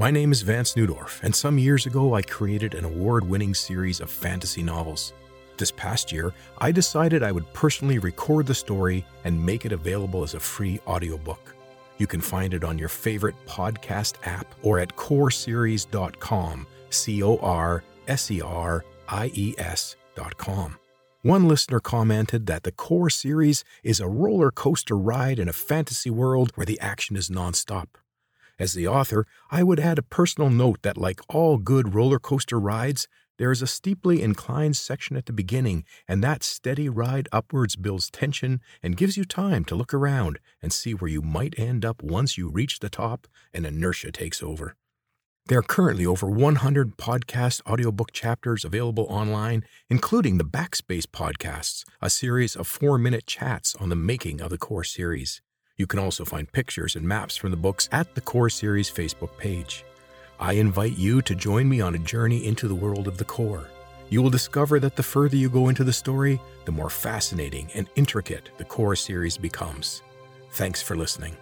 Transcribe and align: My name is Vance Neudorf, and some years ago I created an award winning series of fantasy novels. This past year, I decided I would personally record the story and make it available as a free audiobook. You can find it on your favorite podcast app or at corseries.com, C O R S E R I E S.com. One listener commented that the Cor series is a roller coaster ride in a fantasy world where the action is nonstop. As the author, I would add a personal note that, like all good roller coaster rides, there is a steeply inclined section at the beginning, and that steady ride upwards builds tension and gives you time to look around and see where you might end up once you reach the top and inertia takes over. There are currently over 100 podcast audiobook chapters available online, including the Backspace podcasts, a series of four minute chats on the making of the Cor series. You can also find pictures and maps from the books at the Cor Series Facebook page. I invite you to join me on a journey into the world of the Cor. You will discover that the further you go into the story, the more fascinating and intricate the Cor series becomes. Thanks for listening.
My 0.00 0.12
name 0.12 0.30
is 0.30 0.42
Vance 0.42 0.74
Neudorf, 0.74 1.20
and 1.24 1.34
some 1.34 1.58
years 1.58 1.84
ago 1.84 2.14
I 2.14 2.22
created 2.22 2.74
an 2.74 2.84
award 2.84 3.28
winning 3.28 3.52
series 3.52 3.98
of 3.98 4.08
fantasy 4.08 4.62
novels. 4.62 5.12
This 5.56 5.72
past 5.72 6.12
year, 6.12 6.32
I 6.58 6.70
decided 6.70 7.24
I 7.24 7.32
would 7.32 7.52
personally 7.52 7.98
record 7.98 8.46
the 8.46 8.54
story 8.54 9.04
and 9.24 9.44
make 9.44 9.66
it 9.66 9.72
available 9.72 10.22
as 10.22 10.34
a 10.34 10.40
free 10.40 10.78
audiobook. 10.86 11.52
You 11.96 12.06
can 12.06 12.20
find 12.20 12.54
it 12.54 12.62
on 12.62 12.78
your 12.78 12.88
favorite 12.88 13.34
podcast 13.44 14.24
app 14.24 14.46
or 14.62 14.78
at 14.78 14.94
corseries.com, 14.94 16.66
C 16.90 17.20
O 17.24 17.36
R 17.38 17.82
S 18.06 18.30
E 18.30 18.40
R 18.40 18.84
I 19.08 19.32
E 19.34 19.56
S.com. 19.58 20.78
One 21.22 21.48
listener 21.48 21.80
commented 21.80 22.46
that 22.46 22.62
the 22.62 22.70
Cor 22.70 23.10
series 23.10 23.64
is 23.82 23.98
a 23.98 24.06
roller 24.06 24.52
coaster 24.52 24.96
ride 24.96 25.40
in 25.40 25.48
a 25.48 25.52
fantasy 25.52 26.08
world 26.08 26.52
where 26.54 26.66
the 26.66 26.78
action 26.78 27.16
is 27.16 27.28
nonstop. 27.28 27.86
As 28.58 28.72
the 28.72 28.88
author, 28.88 29.24
I 29.50 29.62
would 29.62 29.78
add 29.78 29.98
a 29.98 30.02
personal 30.02 30.50
note 30.50 30.82
that, 30.82 30.98
like 30.98 31.20
all 31.28 31.58
good 31.58 31.94
roller 31.94 32.18
coaster 32.18 32.58
rides, 32.58 33.06
there 33.38 33.52
is 33.52 33.62
a 33.62 33.68
steeply 33.68 34.20
inclined 34.20 34.76
section 34.76 35.16
at 35.16 35.26
the 35.26 35.32
beginning, 35.32 35.84
and 36.08 36.24
that 36.24 36.42
steady 36.42 36.88
ride 36.88 37.28
upwards 37.30 37.76
builds 37.76 38.10
tension 38.10 38.60
and 38.82 38.96
gives 38.96 39.16
you 39.16 39.24
time 39.24 39.64
to 39.66 39.76
look 39.76 39.94
around 39.94 40.40
and 40.60 40.72
see 40.72 40.92
where 40.92 41.10
you 41.10 41.22
might 41.22 41.56
end 41.56 41.84
up 41.84 42.02
once 42.02 42.36
you 42.36 42.50
reach 42.50 42.80
the 42.80 42.90
top 42.90 43.28
and 43.54 43.64
inertia 43.64 44.10
takes 44.10 44.42
over. 44.42 44.74
There 45.46 45.60
are 45.60 45.62
currently 45.62 46.04
over 46.04 46.28
100 46.28 46.96
podcast 46.96 47.62
audiobook 47.64 48.12
chapters 48.12 48.64
available 48.64 49.06
online, 49.08 49.64
including 49.88 50.38
the 50.38 50.44
Backspace 50.44 51.06
podcasts, 51.06 51.84
a 52.02 52.10
series 52.10 52.56
of 52.56 52.66
four 52.66 52.98
minute 52.98 53.26
chats 53.26 53.76
on 53.76 53.88
the 53.88 53.96
making 53.96 54.40
of 54.40 54.50
the 54.50 54.58
Cor 54.58 54.82
series. 54.82 55.40
You 55.78 55.86
can 55.86 56.00
also 56.00 56.24
find 56.24 56.50
pictures 56.50 56.96
and 56.96 57.06
maps 57.06 57.36
from 57.36 57.52
the 57.52 57.56
books 57.56 57.88
at 57.92 58.14
the 58.16 58.20
Cor 58.20 58.50
Series 58.50 58.90
Facebook 58.90 59.36
page. 59.38 59.84
I 60.40 60.54
invite 60.54 60.98
you 60.98 61.22
to 61.22 61.34
join 61.36 61.68
me 61.68 61.80
on 61.80 61.94
a 61.94 61.98
journey 61.98 62.44
into 62.46 62.66
the 62.66 62.74
world 62.74 63.06
of 63.06 63.16
the 63.16 63.24
Cor. 63.24 63.68
You 64.10 64.20
will 64.20 64.30
discover 64.30 64.80
that 64.80 64.96
the 64.96 65.02
further 65.02 65.36
you 65.36 65.48
go 65.48 65.68
into 65.68 65.84
the 65.84 65.92
story, 65.92 66.40
the 66.64 66.72
more 66.72 66.90
fascinating 66.90 67.70
and 67.74 67.88
intricate 67.94 68.50
the 68.58 68.64
Cor 68.64 68.96
series 68.96 69.38
becomes. 69.38 70.02
Thanks 70.50 70.82
for 70.82 70.96
listening. 70.96 71.36